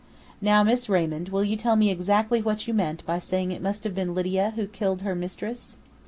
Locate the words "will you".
1.29-1.55